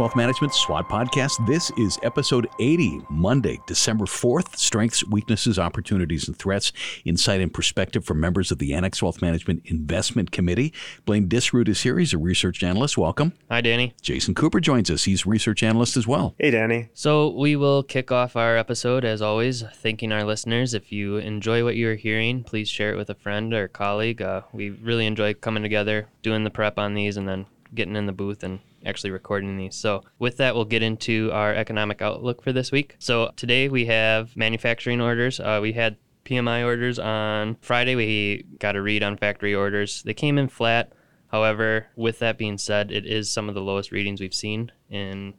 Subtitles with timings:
[0.00, 1.46] Wealth Management SWOT podcast.
[1.46, 4.56] This is episode 80, Monday, December 4th.
[4.56, 6.72] Strengths, weaknesses, opportunities, and threats.
[7.04, 10.72] Insight and perspective from members of the Annex Wealth Management Investment Committee.
[11.04, 11.98] Blaine Disrud is here.
[11.98, 12.96] He's a research analyst.
[12.96, 13.34] Welcome.
[13.50, 13.92] Hi, Danny.
[14.00, 15.04] Jason Cooper joins us.
[15.04, 16.34] He's research analyst as well.
[16.38, 16.88] Hey, Danny.
[16.94, 20.72] So we will kick off our episode as always, thanking our listeners.
[20.72, 24.22] If you enjoy what you're hearing, please share it with a friend or colleague.
[24.22, 28.06] Uh, we really enjoy coming together, doing the prep on these, and then getting in
[28.06, 29.76] the booth and actually recording these.
[29.76, 32.96] So, with that, we'll get into our economic outlook for this week.
[32.98, 35.40] So, today we have manufacturing orders.
[35.40, 37.94] Uh, we had PMI orders on Friday.
[37.94, 40.02] We got a read on factory orders.
[40.02, 40.92] They came in flat.
[41.28, 45.34] However, with that being said, it is some of the lowest readings we've seen in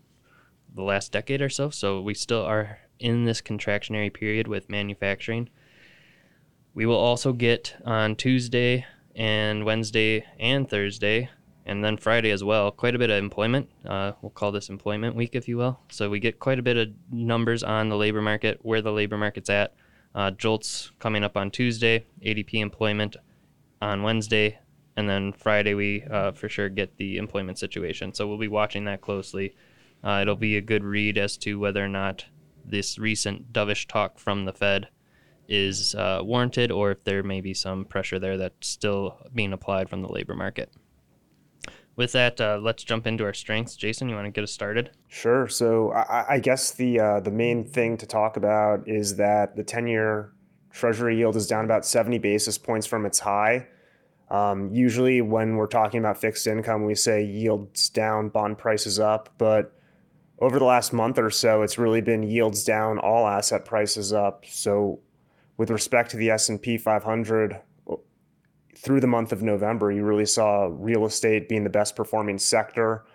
[0.74, 1.70] the last decade or so.
[1.70, 5.50] So, we still are in this contractionary period with manufacturing.
[6.74, 11.30] We will also get on Tuesday and Wednesday and Thursday
[11.66, 13.70] and then Friday as well, quite a bit of employment.
[13.86, 15.80] Uh, we'll call this employment week, if you will.
[15.90, 19.18] So we get quite a bit of numbers on the labor market, where the labor
[19.18, 19.76] market's at.
[20.14, 23.16] Uh, JOLTS coming up on Tuesday, ADP employment
[23.82, 24.60] on Wednesday,
[24.98, 28.14] and then Friday we uh, for sure get the employment situation.
[28.14, 29.56] So we'll be watching that closely.
[30.04, 32.26] Uh, it'll be a good read as to whether or not
[32.66, 34.90] this recent dovish talk from the Fed
[35.48, 39.90] is uh, warranted or if there may be some pressure there that's still being applied
[39.90, 40.72] from the labor market
[41.96, 43.76] with that, uh, let's jump into our strengths.
[43.76, 44.92] Jason, you want to get us started?
[45.08, 45.48] Sure.
[45.48, 49.64] So I, I guess the uh, the main thing to talk about is that the
[49.64, 50.32] ten year
[50.72, 53.68] Treasury yield is down about seventy basis points from its high.
[54.30, 59.30] Um, usually, when we're talking about fixed income, we say yields down, bond prices up.
[59.38, 59.74] But
[60.40, 64.46] over the last month or so, it's really been yields down, all asset prices up.
[64.48, 65.00] So,
[65.58, 67.60] with respect to the S and P 500,
[68.82, 73.06] through the month of November, you really saw real estate being the best performing sector.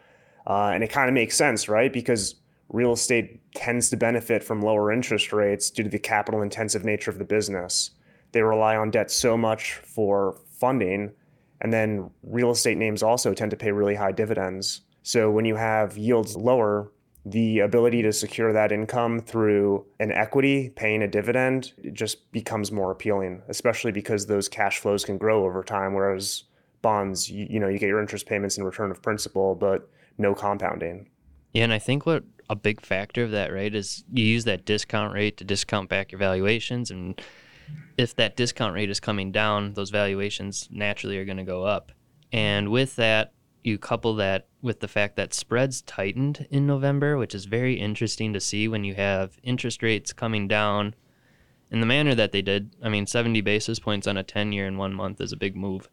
[0.46, 1.92] Uh, and it kind of makes sense, right?
[1.92, 2.36] Because
[2.68, 7.10] real estate tends to benefit from lower interest rates due to the capital intensive nature
[7.10, 7.90] of the business.
[8.30, 11.12] They rely on debt so much for funding.
[11.60, 14.82] And then real estate names also tend to pay really high dividends.
[15.02, 16.92] So when you have yields lower,
[17.26, 22.90] the ability to secure that income through an equity paying a dividend just becomes more
[22.92, 26.44] appealing especially because those cash flows can grow over time whereas
[26.82, 30.34] bonds you, you know you get your interest payments in return of principal but no
[30.34, 31.08] compounding.
[31.52, 34.64] Yeah and i think what a big factor of that right is you use that
[34.64, 37.20] discount rate to discount back your valuations and
[37.98, 41.92] if that discount rate is coming down those valuations naturally are going to go up.
[42.32, 43.32] And with that
[43.66, 48.32] you couple that with the fact that spreads tightened in November, which is very interesting
[48.32, 50.94] to see when you have interest rates coming down
[51.70, 52.74] in the manner that they did.
[52.82, 55.56] I mean, 70 basis points on a 10 year in one month is a big
[55.56, 55.88] move.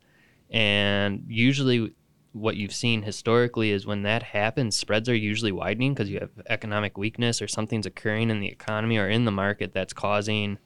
[0.51, 1.93] And usually,
[2.31, 6.31] what you've seen historically is when that happens, spreads are usually widening because you have
[6.47, 10.57] economic weakness or something's occurring in the economy or in the market that's causing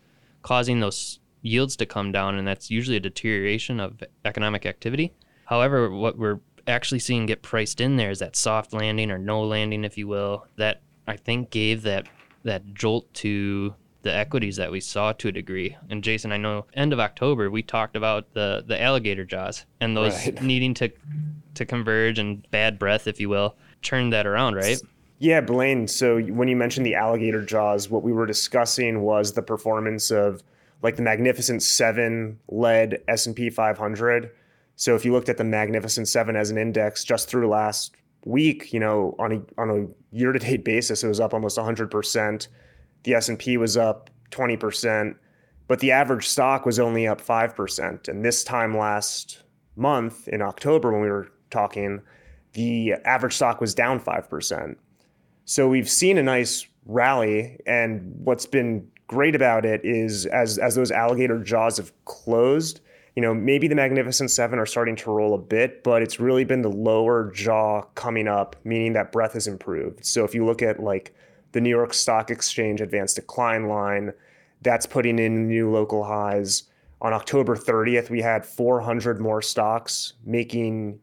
[0.43, 5.13] causing those yields to come down, and that's usually a deterioration of economic activity.
[5.45, 9.41] However, what we're actually seeing get priced in there is that soft landing or no
[9.43, 12.07] landing, if you will, that I think gave that
[12.43, 13.73] that jolt to
[14.03, 15.75] the equities that we saw to a degree.
[15.89, 19.95] And Jason, I know end of October we talked about the the alligator jaws and
[19.95, 20.41] those right.
[20.41, 20.91] needing to
[21.55, 24.79] to converge and bad breadth, if you will, turned that around, right?
[25.19, 25.87] Yeah, Blaine.
[25.87, 30.43] So when you mentioned the alligator jaws, what we were discussing was the performance of
[30.83, 34.31] like the Magnificent Seven led S and P 500
[34.77, 37.95] so if you looked at the Magnificent Seven as an index just through last
[38.25, 41.57] week, you know, on a on a year to date basis, it was up almost
[41.57, 42.47] 100 percent.
[43.03, 45.17] The S and P was up 20 percent,
[45.67, 48.07] but the average stock was only up five percent.
[48.07, 49.41] And this time last
[49.75, 51.99] month in October, when we were talking,
[52.53, 54.77] the average stock was down five percent.
[55.45, 60.75] So we've seen a nice rally, and what's been great about it is as as
[60.75, 62.79] those alligator jaws have closed
[63.17, 66.43] you know, maybe the Magnificent Seven are starting to roll a bit, but it's really
[66.43, 70.05] been the lower jaw coming up, meaning that breadth has improved.
[70.05, 71.15] So if you look at like
[71.51, 74.13] the New York Stock Exchange advanced decline line,
[74.61, 76.65] that's putting in new local highs.
[77.01, 80.99] On October 30th, we had 400 more stocks making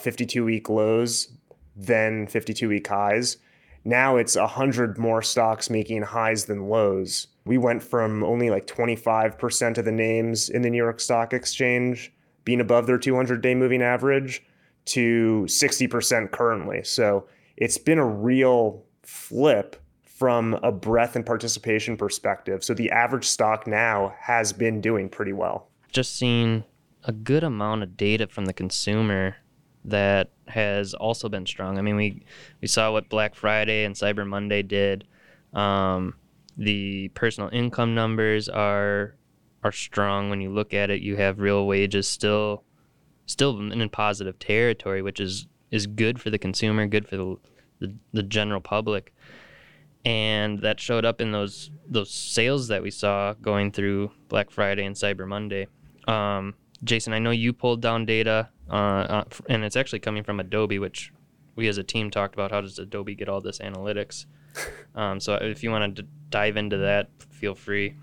[0.00, 1.28] 52 uh, week lows
[1.76, 3.36] than 52 week highs.
[3.84, 7.28] Now it's 100 more stocks making highs than lows.
[7.44, 12.12] We went from only like 25% of the names in the New York Stock Exchange
[12.44, 14.42] being above their 200 day moving average
[14.84, 16.82] to 60% currently.
[16.82, 22.62] So it's been a real flip from a breadth and participation perspective.
[22.62, 25.68] So the average stock now has been doing pretty well.
[25.90, 26.64] Just seen
[27.04, 29.36] a good amount of data from the consumer
[29.84, 31.76] that has also been strong.
[31.78, 32.22] I mean, we
[32.60, 35.06] we saw what Black Friday and Cyber Monday did.
[35.52, 36.14] Um,
[36.56, 39.16] the personal income numbers are
[39.64, 41.02] are strong when you look at it.
[41.02, 42.64] You have real wages still
[43.26, 47.36] still in positive territory, which is is good for the consumer, good for the
[47.80, 49.14] the, the general public.
[50.04, 54.84] And that showed up in those those sales that we saw going through Black Friday
[54.84, 55.68] and Cyber Monday.
[56.08, 56.54] Um,
[56.84, 60.80] Jason, I know you pulled down data, uh, uh, and it's actually coming from Adobe,
[60.80, 61.12] which
[61.54, 62.50] we as a team talked about.
[62.50, 64.26] How does Adobe get all this analytics?
[64.94, 67.94] Um, so if you want to dive into that, feel free.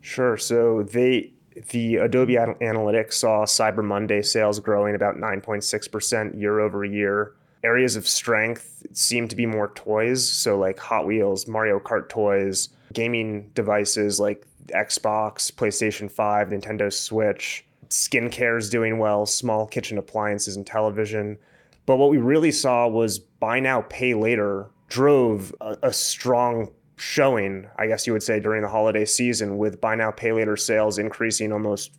[0.00, 0.36] Sure.
[0.36, 1.32] So they
[1.70, 7.34] the Adobe Analytics saw Cyber Monday sales growing about 9.6% year over year.
[7.62, 12.70] Areas of strength seem to be more toys, so like Hot Wheels, Mario Kart toys,
[12.92, 17.64] gaming devices like Xbox, PlayStation 5, Nintendo Switch.
[17.88, 21.38] Skincare is doing well, small kitchen appliances and television.
[21.86, 27.66] But what we really saw was buy now, pay later drove a, a strong showing,
[27.78, 30.98] I guess you would say, during the holiday season, with buy now, pay later sales
[30.98, 31.92] increasing almost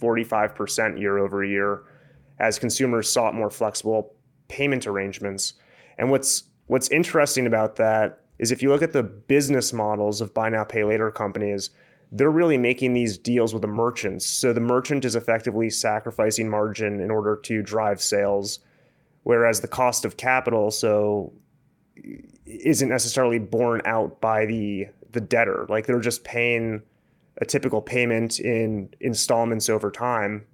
[0.00, 1.82] 45% year over year
[2.38, 4.14] as consumers sought more flexible
[4.48, 5.54] payment arrangements.
[5.98, 10.32] And what's what's interesting about that is if you look at the business models of
[10.32, 11.70] buy now, pay later companies,
[12.12, 14.24] they're really making these deals with the merchants.
[14.24, 18.60] So the merchant is effectively sacrificing margin in order to drive sales,
[19.24, 21.32] whereas the cost of capital, so
[22.48, 25.66] isn't necessarily borne out by the the debtor.
[25.68, 26.82] Like they're just paying
[27.40, 30.46] a typical payment in installments over time.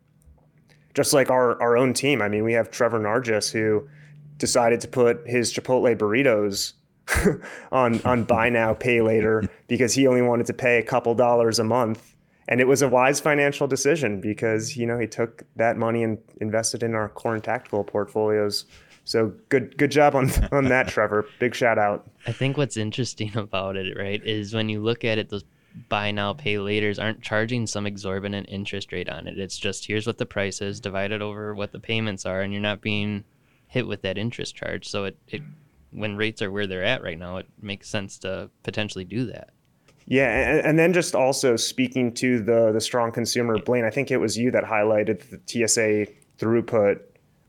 [0.95, 2.23] Just like our our own team.
[2.23, 3.89] I mean, we have Trevor Nargis who
[4.39, 6.75] decided to put his Chipotle burritos
[7.73, 11.59] on on buy now, pay later because he only wanted to pay a couple dollars
[11.59, 12.14] a month.
[12.47, 16.19] And it was a wise financial decision because you know he took that money and
[16.41, 18.67] invested in our core and tactical portfolios
[19.05, 21.27] so good good job on on that, Trevor.
[21.39, 22.11] Big shout out.
[22.27, 25.45] I think what's interesting about it, right, is when you look at it, those
[25.89, 29.39] buy now pay laters aren't charging some exorbitant interest rate on it.
[29.39, 32.63] It's just here's what the price is divided over what the payments are, and you're
[32.63, 33.25] not being
[33.67, 34.89] hit with that interest charge.
[34.89, 35.43] So it, it
[35.91, 39.51] when rates are where they're at right now, it makes sense to potentially do that.
[40.07, 44.11] Yeah, and, and then just also speaking to the the strong consumer, Blaine, I think
[44.11, 47.01] it was you that highlighted the TSA throughput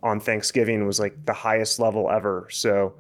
[0.04, 2.48] on Thanksgiving was like the highest level ever.
[2.50, 2.94] So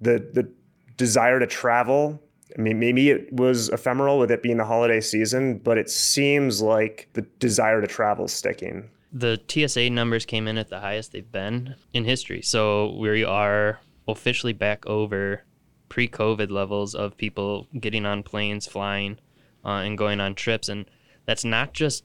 [0.00, 0.48] the the
[0.96, 2.22] desire to travel,
[2.56, 6.62] I mean maybe it was ephemeral with it being the holiday season, but it seems
[6.62, 8.88] like the desire to travel is sticking.
[9.12, 12.42] The TSA numbers came in at the highest they've been in history.
[12.42, 13.78] So we are
[14.08, 15.44] officially back over
[15.94, 19.16] pre-COVID levels of people getting on planes, flying,
[19.64, 20.68] uh, and going on trips.
[20.68, 20.86] And
[21.24, 22.02] that's not just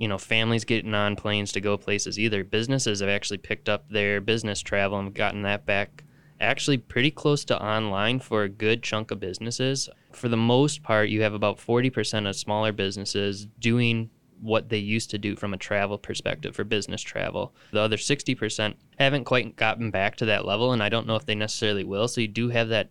[0.00, 2.42] you know families getting on planes to go places either.
[2.42, 6.02] Businesses have actually picked up their business travel and gotten that back
[6.40, 9.88] actually pretty close to online for a good chunk of businesses.
[10.10, 15.10] For the most part, you have about 40% of smaller businesses doing what they used
[15.10, 17.54] to do from a travel perspective for business travel.
[17.70, 21.24] The other 60% haven't quite gotten back to that level and I don't know if
[21.24, 22.08] they necessarily will.
[22.08, 22.88] So you do have that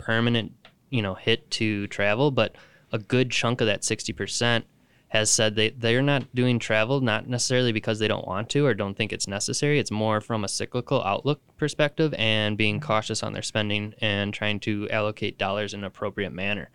[0.00, 0.52] permanent,
[0.90, 2.56] you know, hit to travel, but
[2.92, 4.64] a good chunk of that 60%
[5.10, 8.74] has said they they're not doing travel not necessarily because they don't want to or
[8.74, 9.78] don't think it's necessary.
[9.78, 12.86] It's more from a cyclical outlook perspective and being mm-hmm.
[12.86, 16.70] cautious on their spending and trying to allocate dollars in an appropriate manner.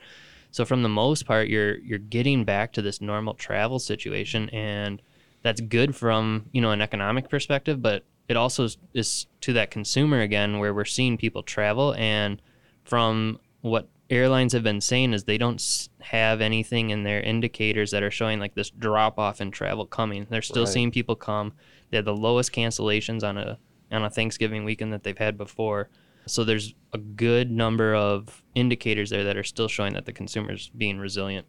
[0.51, 5.01] So from the most part you're you're getting back to this normal travel situation and
[5.41, 9.71] that's good from you know an economic perspective but it also is, is to that
[9.71, 12.41] consumer again where we're seeing people travel and
[12.85, 18.03] from what airlines have been saying is they don't have anything in their indicators that
[18.03, 20.27] are showing like this drop off in travel coming.
[20.29, 20.71] They're still right.
[20.71, 21.53] seeing people come.
[21.89, 23.57] They had the lowest cancellations on a
[23.91, 25.89] on a Thanksgiving weekend that they've had before.
[26.27, 30.69] So there's a good number of indicators there that are still showing that the consumer's
[30.69, 31.45] being resilient.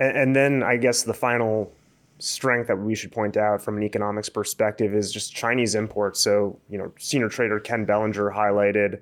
[0.00, 1.72] And, and then I guess the final
[2.18, 6.20] strength that we should point out from an economics perspective is just Chinese imports.
[6.20, 9.00] So, you know, senior trader Ken Bellinger highlighted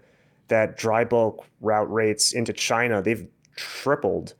[0.48, 4.34] that dry bulk route rates into China, they've tripled.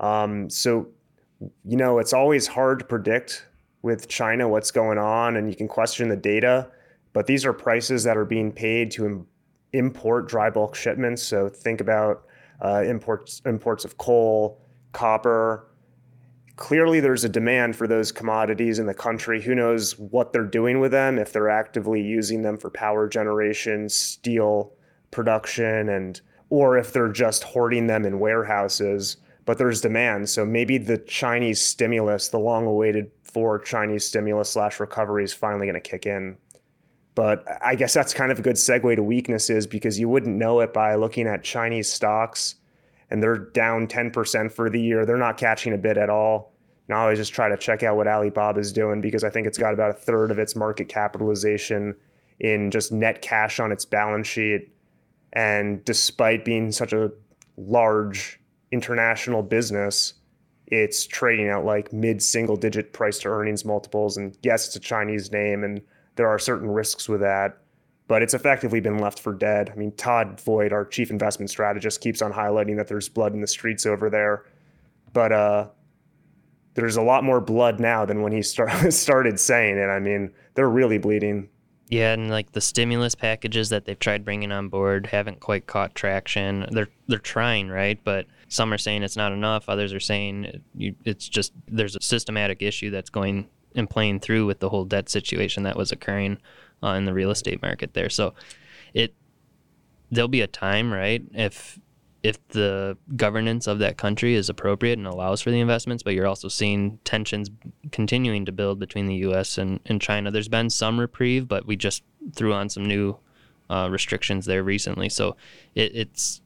[0.00, 0.88] Um, so,
[1.64, 3.46] you know, it's always hard to predict
[3.82, 6.70] with China what's going on, and you can question the data,
[7.12, 9.26] but these are prices that are being paid to Im-
[9.72, 11.22] import dry bulk shipments.
[11.22, 12.26] So, think about
[12.62, 14.60] uh, imports, imports of coal,
[14.92, 15.68] copper.
[16.56, 19.42] Clearly, there's a demand for those commodities in the country.
[19.42, 23.88] Who knows what they're doing with them, if they're actively using them for power generation,
[23.88, 24.72] steel,
[25.14, 29.16] production and or if they're just hoarding them in warehouses
[29.46, 34.80] but there's demand so maybe the chinese stimulus the long awaited for chinese stimulus slash
[34.80, 36.36] recovery is finally going to kick in
[37.14, 40.60] But I guess that's kind of a good segue to weaknesses because you wouldn't know
[40.60, 42.56] it by looking at Chinese stocks
[43.10, 45.06] and they're down 10% for the year.
[45.06, 46.52] They're not catching a bit at all.
[46.88, 49.46] And I always just try to check out what Alibaba is doing because I think
[49.46, 51.94] it's got about a third of its market capitalization
[52.40, 54.73] in just net cash on its balance sheet.
[55.34, 57.10] And despite being such a
[57.56, 60.14] large international business,
[60.66, 64.16] it's trading at like mid single digit price to earnings multiples.
[64.16, 65.80] And yes, it's a Chinese name and
[66.16, 67.58] there are certain risks with that,
[68.06, 69.70] but it's effectively been left for dead.
[69.70, 73.40] I mean, Todd Voigt, our chief investment strategist, keeps on highlighting that there's blood in
[73.40, 74.44] the streets over there.
[75.12, 75.68] But uh,
[76.74, 79.86] there's a lot more blood now than when he start, started saying it.
[79.86, 81.48] I mean, they're really bleeding.
[81.88, 85.94] Yeah, and like the stimulus packages that they've tried bringing on board haven't quite caught
[85.94, 86.66] traction.
[86.70, 88.00] They're they're trying, right?
[88.02, 89.68] But some are saying it's not enough.
[89.68, 90.62] Others are saying
[91.04, 95.08] it's just there's a systematic issue that's going and playing through with the whole debt
[95.08, 96.38] situation that was occurring
[96.82, 98.08] uh, in the real estate market there.
[98.08, 98.34] So
[98.94, 99.14] it
[100.10, 101.22] there'll be a time, right?
[101.32, 101.78] If
[102.24, 106.26] if the governance of that country is appropriate and allows for the investments, but you're
[106.26, 107.50] also seeing tensions
[107.92, 109.58] continuing to build between the U.S.
[109.58, 110.30] and, and China.
[110.30, 112.02] There's been some reprieve, but we just
[112.34, 113.18] threw on some new
[113.68, 115.10] uh, restrictions there recently.
[115.10, 115.36] So
[115.74, 116.40] it, it's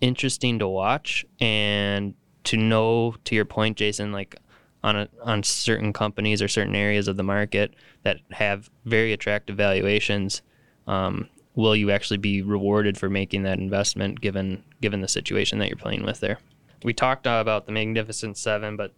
[0.00, 2.14] interesting to watch and
[2.44, 4.36] to know, to your point, Jason, like
[4.84, 9.56] on a, on certain companies or certain areas of the market that have very attractive
[9.56, 10.42] valuations.
[10.86, 15.68] Um, will you actually be rewarded for making that investment given given the situation that
[15.68, 16.38] you're playing with there?
[16.84, 18.92] We talked uh, about the Magnificent Seven, but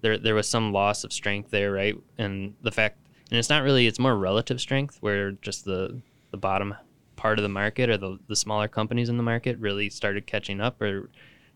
[0.00, 1.94] there there was some loss of strength there, right?
[2.18, 2.98] And the fact,
[3.30, 6.00] and it's not really, it's more relative strength where just the
[6.32, 6.74] the bottom
[7.16, 10.60] part of the market or the the smaller companies in the market really started catching
[10.60, 11.10] up, or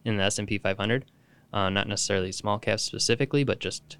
[0.05, 1.07] in the S and P 500,
[1.53, 3.97] uh, not necessarily small caps specifically, but just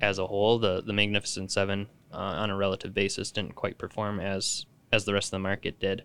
[0.00, 4.20] as a whole, the the Magnificent Seven uh, on a relative basis didn't quite perform
[4.20, 6.04] as as the rest of the market did.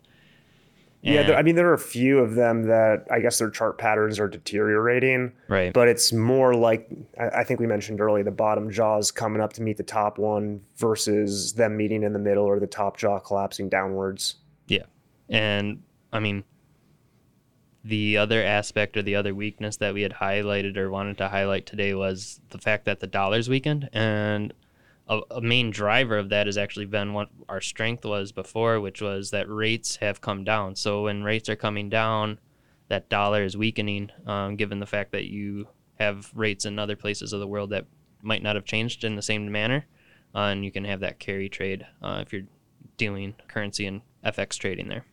[1.04, 3.52] And yeah, there, I mean, there are a few of them that I guess their
[3.52, 5.34] chart patterns are deteriorating.
[5.48, 5.72] Right.
[5.72, 6.90] But it's more like
[7.20, 10.18] I, I think we mentioned earlier the bottom jaws coming up to meet the top
[10.18, 14.38] one versus them meeting in the middle or the top jaw collapsing downwards.
[14.68, 14.86] Yeah.
[15.30, 16.44] And I mean,
[17.84, 21.68] the other aspect or the other weakness that we had highlighted or wanted to highlight
[21.68, 23.90] today was the fact that the dollar's weakened.
[23.94, 24.56] And
[25.08, 29.02] a, a, main driver of that has actually been what our strength was before, which
[29.02, 30.76] was that rates have come down.
[30.76, 32.40] So when rates are coming down,
[32.88, 35.68] that dollar is weakening, um, given the fact that you
[36.00, 37.86] have rates in other places of the world that
[38.22, 39.86] might not have changed in the same manner,
[40.34, 42.44] uh, and you can have that carry trade uh, if you're
[42.98, 45.06] dealing currency and FX trading there.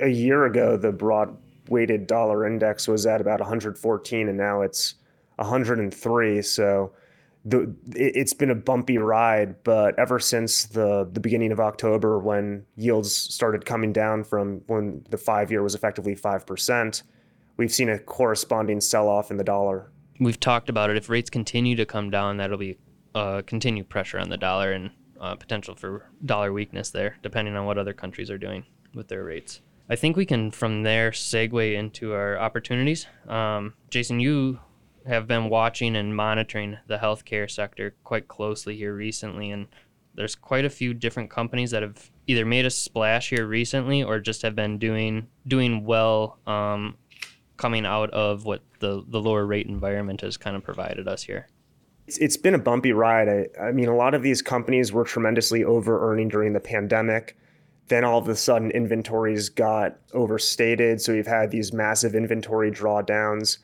[0.00, 1.36] A year ago, the broad
[1.68, 4.94] weighted dollar index was at about 114, and now it's
[5.36, 6.42] 103.
[6.42, 6.92] So
[7.44, 12.64] the it's been a bumpy ride, but ever since the the beginning of October, when
[12.76, 17.02] yields started coming down from when the five year was effectively five percent,
[17.56, 19.90] we've seen a corresponding sell off in the dollar.
[20.20, 20.96] We've talked about it.
[20.96, 22.78] If rates continue to come down, that'll be
[23.14, 27.66] uh, continued pressure on the dollar and uh, potential for dollar weakness there, depending on
[27.66, 29.60] what other countries are doing with their rates.
[29.90, 33.06] I think we can from there segue into our opportunities.
[33.28, 34.60] Um, Jason, you
[35.06, 39.66] have been watching and monitoring the healthcare sector quite closely here recently, and
[40.14, 44.18] there's quite a few different companies that have either made a splash here recently or
[44.18, 46.96] just have been doing doing well um,
[47.56, 51.48] coming out of what the the lower rate environment has kind of provided us here.
[52.06, 53.28] It's, it's been a bumpy ride.
[53.28, 57.36] I, I mean, a lot of these companies were tremendously over earning during the pandemic.
[57.88, 61.00] Then all of a sudden, inventories got overstated.
[61.00, 63.58] So we've had these massive inventory drawdowns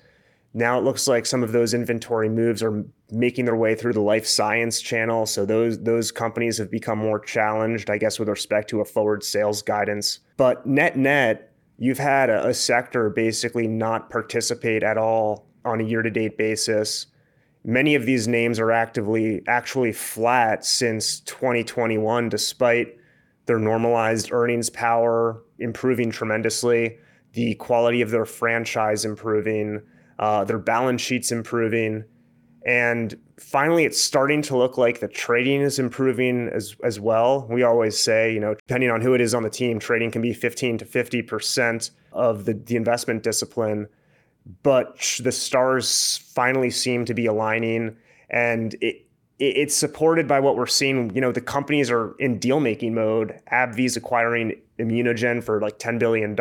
[0.53, 4.01] now it looks like some of those inventory moves are making their way through the
[4.01, 5.25] life science channel.
[5.27, 9.23] So those those companies have become more challenged, I guess, with respect to a forward
[9.23, 10.19] sales guidance.
[10.37, 15.85] But net net, you've had a, a sector basically not participate at all on a
[15.85, 17.07] year to date basis.
[17.63, 22.97] Many of these names are actively actually flat since 2021, despite
[23.47, 26.99] their normalized earnings power improving tremendously,
[27.35, 29.83] the quality of their franchise improving
[30.21, 32.05] uh, their balance sheet's improving.
[32.67, 37.47] And finally, it's starting to look like the trading is improving as, as well.
[37.51, 40.21] We always say, you know, depending on who it is on the team, trading can
[40.21, 43.89] be 15 to 50% of the, the investment discipline.
[44.63, 47.97] But the stars finally seem to be aligning.
[48.29, 49.07] And it,
[49.39, 51.15] it's supported by what we're seeing.
[51.15, 53.41] You know, the companies are in deal making mode.
[53.51, 56.37] AbbVie's acquiring ImmunoGen for like $10 billion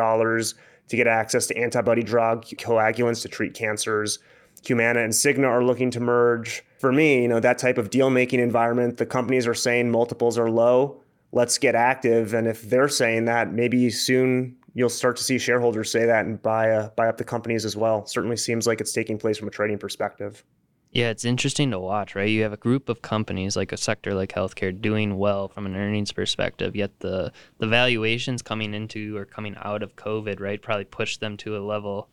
[0.89, 4.19] to get access to antibody drug conjugates to treat cancers.
[4.65, 6.63] Humana and Cigna are looking to merge.
[6.79, 10.37] For me, you know, that type of deal making environment, the companies are saying multiples
[10.37, 12.33] are low, let's get active.
[12.33, 16.41] And if they're saying that, maybe soon you'll start to see shareholders say that and
[16.41, 18.05] buy uh, buy up the companies as well.
[18.05, 20.43] Certainly seems like it's taking place from a trading perspective.
[20.91, 22.29] Yeah, it's interesting to watch, right?
[22.29, 25.75] You have a group of companies like a sector like healthcare doing well from an
[25.75, 30.85] earnings perspective, yet the the valuations coming into or coming out of COVID, right, probably
[30.85, 32.09] pushed them to a level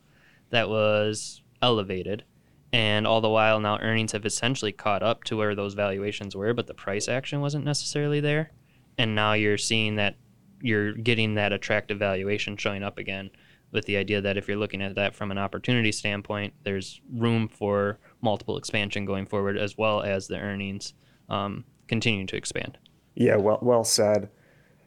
[0.50, 2.24] that was elevated.
[2.70, 6.52] And all the while now earnings have essentially caught up to where those valuations were,
[6.52, 8.50] but the price action wasn't necessarily there.
[8.98, 10.16] And now you're seeing that
[10.60, 13.30] you're getting that attractive valuation showing up again
[13.72, 17.48] with the idea that if you're looking at that from an opportunity standpoint, there's room
[17.48, 20.94] for multiple expansion going forward as well as the earnings
[21.28, 22.78] um, continuing to expand.
[23.14, 24.28] Yeah, well, well said.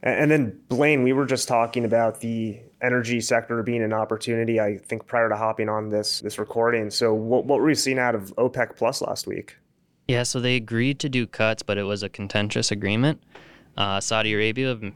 [0.01, 4.59] And then Blaine, we were just talking about the energy sector being an opportunity.
[4.59, 6.89] I think prior to hopping on this this recording.
[6.89, 9.57] So, what what were we seeing out of OPEC Plus last week?
[10.07, 13.21] Yeah, so they agreed to do cuts, but it was a contentious agreement.
[13.75, 14.93] Uh, Saudi Arabia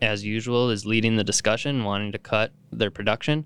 [0.00, 3.44] as usual, is leading the discussion, wanting to cut their production.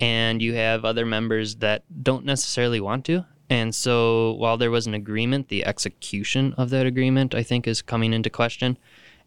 [0.00, 3.26] And you have other members that don't necessarily want to.
[3.50, 7.82] And so while there was an agreement, the execution of that agreement, I think, is
[7.82, 8.78] coming into question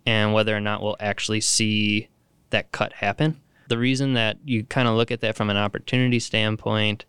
[0.05, 2.07] and whether or not we'll actually see
[2.49, 3.41] that cut happen.
[3.67, 7.05] The reason that you kind of look at that from an opportunity standpoint,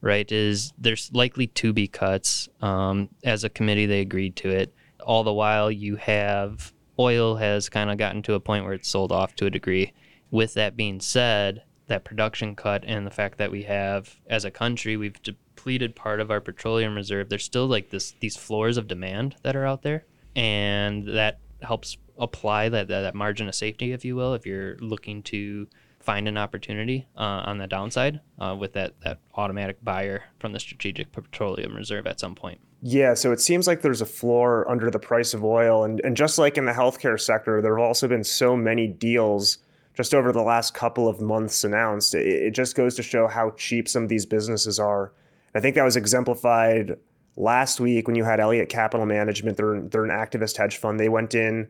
[0.00, 2.48] right, is there's likely to be cuts.
[2.60, 4.74] Um, as a committee, they agreed to it.
[5.04, 8.88] All the while, you have oil has kind of gotten to a point where it's
[8.88, 9.92] sold off to a degree.
[10.30, 14.50] With that being said, that production cut and the fact that we have, as a
[14.50, 17.28] country, we've depleted part of our petroleum reserve.
[17.28, 21.98] There's still like this these floors of demand that are out there, and that helps
[22.18, 25.68] apply that that, that margin of safety, if you will, if you're looking to
[25.98, 30.60] find an opportunity uh, on the downside uh, with that that automatic buyer from the
[30.60, 32.60] strategic petroleum reserve at some point.
[32.82, 35.84] Yeah, so it seems like there's a floor under the price of oil.
[35.84, 39.58] And, and just like in the healthcare sector, there have also been so many deals
[40.00, 42.14] just over the last couple of months announced.
[42.14, 45.12] It, it just goes to show how cheap some of these businesses are.
[45.54, 46.96] I think that was exemplified
[47.36, 49.56] last week when you had Elliott Capital Management.
[49.56, 50.98] They're, they're an activist hedge fund.
[50.98, 51.68] They went in,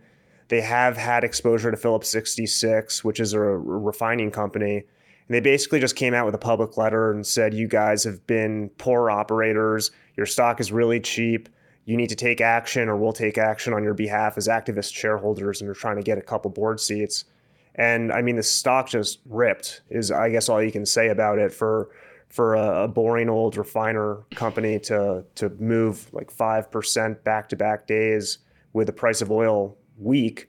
[0.49, 4.77] they have had exposure to Phillips 66, which is a refining company.
[4.77, 8.27] And they basically just came out with a public letter and said, You guys have
[8.27, 9.91] been poor operators
[10.21, 11.49] your stock is really cheap.
[11.87, 15.63] You need to take action, or we'll take action on your behalf as activist shareholders,
[15.63, 17.25] and you're trying to get a couple board seats.
[17.75, 19.83] And I mean, the stock just ripped.
[19.91, 21.91] Is I guess all you can say about it for
[22.29, 27.87] for a, boring old refiner company to to move like five percent back to back
[27.87, 28.39] days
[28.73, 30.49] with the price of oil weak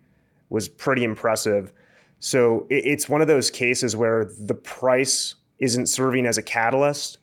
[0.49, 1.71] was pretty impressive.
[2.19, 7.17] So it, it's one of those cases where the price isn't serving as a catalyst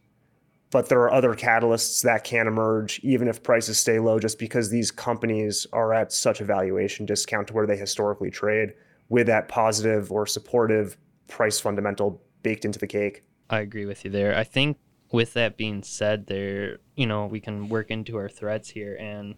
[0.70, 4.70] but there are other catalysts that can emerge even if prices stay low just because
[4.70, 8.74] these companies are at such a valuation discount to where they historically trade
[9.08, 10.96] with that positive or supportive
[11.28, 13.22] price fundamental baked into the cake.
[13.50, 14.36] I agree with you there.
[14.36, 14.78] I think
[15.10, 19.34] with that being said there, you know, we can work into our threats here and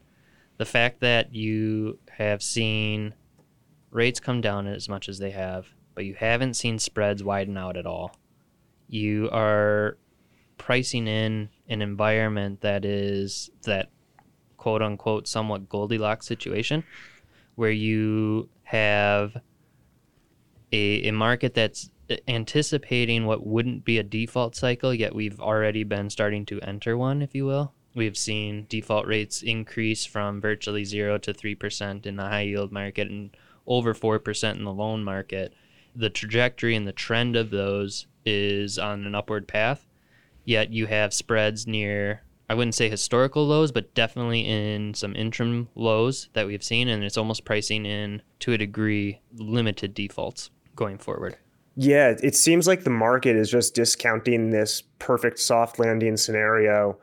[0.56, 3.14] the fact that you have seen
[3.90, 7.76] rates come down as much as they have, but you haven't seen spreads widen out
[7.76, 8.14] at all.
[8.88, 9.96] You are
[10.58, 13.88] pricing in an environment that is that
[14.56, 16.84] quote unquote somewhat Goldilocks situation
[17.54, 19.36] where you have
[20.72, 21.90] a, a market that's
[22.26, 27.22] anticipating what wouldn't be a default cycle, yet we've already been starting to enter one,
[27.22, 27.72] if you will.
[27.94, 33.08] We've seen default rates increase from virtually zero to 3% in the high yield market
[33.08, 35.54] and over 4% in the loan market.
[35.94, 39.86] The trajectory and the trend of those is on an upward path
[40.44, 45.68] yet you have spreads near I wouldn't say historical lows, but definitely in some interim
[45.76, 50.98] lows that we've seen, and it's almost pricing in to a degree limited defaults going
[50.98, 51.36] forward.
[51.76, 56.98] Yeah, it seems like the market is just discounting this perfect soft landing scenario.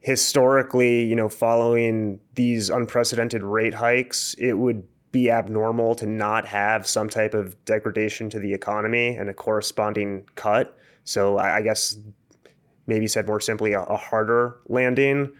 [0.00, 6.86] Historically, you know, following these unprecedented rate hikes, it would be abnormal to not have
[6.86, 10.76] some type of degradation to the economy and a corresponding cut.
[11.04, 11.96] So I guess
[12.86, 15.30] maybe said more simply, a, harder landing.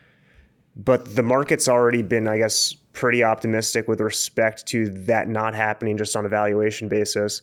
[0.76, 5.96] But the market's already been, I guess, pretty optimistic with respect to that not happening
[5.96, 7.42] just on a valuation basis.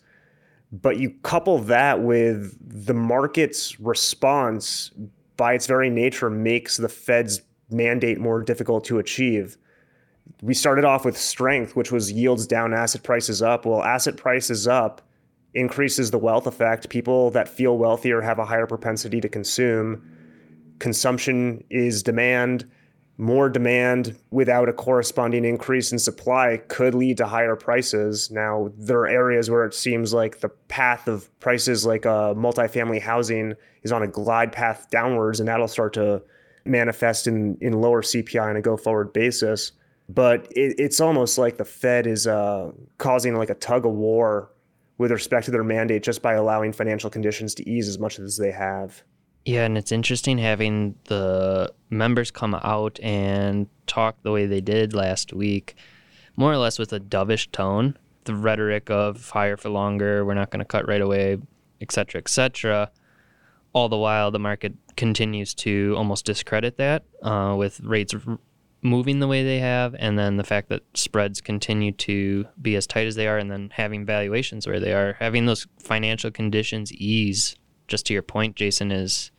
[0.81, 4.91] But you couple that with the market's response
[5.37, 9.57] by its very nature makes the Fed's mandate more difficult to achieve.
[10.41, 13.65] We started off with strength, which was yields down, asset prices up.
[13.65, 15.01] Well, asset prices up
[15.53, 16.89] increases the wealth effect.
[16.89, 20.03] People that feel wealthier have a higher propensity to consume.
[20.79, 22.69] Consumption is demand.
[23.17, 28.29] More demand without a corresponding increase in supply could lead to higher prices.
[28.29, 33.01] Now, there are areas where it seems like the path of prices, like uh, multifamily
[33.01, 36.21] housing, is on a glide path downwards, and that'll start to
[36.65, 39.71] manifest in, in lower CPI on a go forward basis.
[40.09, 44.51] But it, it's almost like the Fed is uh, causing like a tug of war
[44.97, 48.37] with respect to their mandate just by allowing financial conditions to ease as much as
[48.37, 49.03] they have.
[49.45, 54.95] Yeah, and it's interesting having the members come out and talk the way they did
[54.95, 55.75] last week,
[56.35, 57.95] more or less with a dovish tone.
[58.23, 61.37] The rhetoric of higher for longer, we're not going to cut right away,
[61.79, 62.89] et cetera, et cetera.
[63.71, 68.15] All the while, the market continues to almost discredit that uh, with rates
[68.81, 72.87] moving the way they have, and then the fact that spreads continue to be as
[72.87, 76.91] tight as they are, and then having valuations where they are, having those financial conditions
[76.93, 77.55] ease.
[77.87, 79.29] Just to your point, Jason, is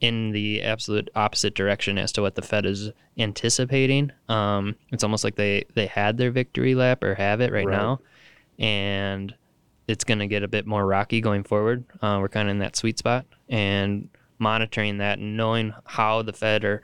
[0.00, 4.10] in the absolute opposite direction as to what the Fed is anticipating.
[4.28, 7.76] Um, it's almost like they they had their victory lap or have it right, right.
[7.76, 8.00] now,
[8.58, 9.34] and
[9.86, 11.84] it's going to get a bit more rocky going forward.
[12.00, 14.08] Uh, we're kind of in that sweet spot and
[14.38, 16.82] monitoring that and knowing how the Fed or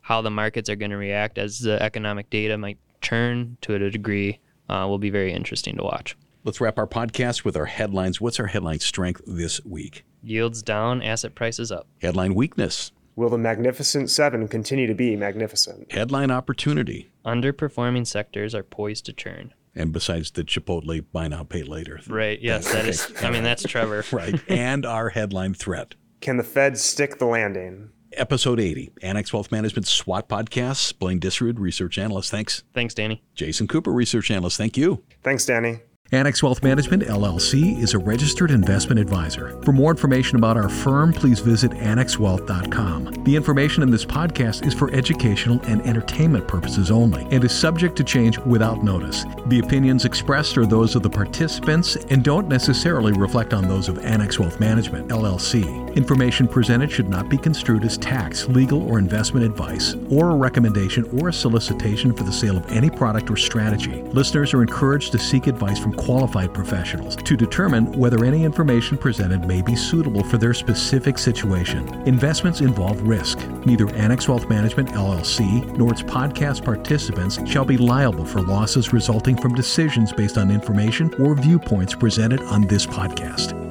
[0.00, 3.90] how the markets are going to react as the economic data might turn to a
[3.90, 6.16] degree uh, will be very interesting to watch.
[6.44, 8.20] Let's wrap our podcast with our headlines.
[8.20, 10.04] What's our headline strength this week?
[10.22, 11.86] Yields down, asset prices up.
[12.00, 12.92] Headline weakness.
[13.16, 15.90] Will the Magnificent Seven continue to be magnificent?
[15.92, 17.10] Headline opportunity.
[17.26, 19.52] Underperforming sectors are poised to churn.
[19.74, 22.00] And besides the Chipotle buy now, pay later.
[22.08, 22.40] Right.
[22.40, 23.12] Yes, that is.
[23.22, 24.04] I mean, that's Trevor.
[24.12, 24.40] right.
[24.48, 25.94] And our headline threat.
[26.20, 27.90] Can the Fed stick the landing?
[28.12, 30.98] Episode 80, Annex Wealth Management SWOT Podcast.
[30.98, 32.30] Blaine Disrud, research analyst.
[32.30, 32.62] Thanks.
[32.72, 33.22] Thanks, Danny.
[33.34, 34.56] Jason Cooper, research analyst.
[34.56, 35.04] Thank you.
[35.22, 35.80] Thanks, Danny.
[36.10, 39.60] Annex Wealth Management, LLC, is a registered investment advisor.
[39.62, 43.24] For more information about our firm, please visit annexwealth.com.
[43.24, 47.94] The information in this podcast is for educational and entertainment purposes only and is subject
[47.96, 49.26] to change without notice.
[49.48, 53.98] The opinions expressed are those of the participants and don't necessarily reflect on those of
[53.98, 55.87] Annex Wealth Management, LLC.
[55.98, 61.02] Information presented should not be construed as tax, legal, or investment advice, or a recommendation
[61.18, 64.02] or a solicitation for the sale of any product or strategy.
[64.12, 69.44] Listeners are encouraged to seek advice from qualified professionals to determine whether any information presented
[69.44, 71.88] may be suitable for their specific situation.
[72.06, 73.44] Investments involve risk.
[73.66, 79.36] Neither Annex Wealth Management LLC nor its podcast participants shall be liable for losses resulting
[79.36, 83.67] from decisions based on information or viewpoints presented on this podcast.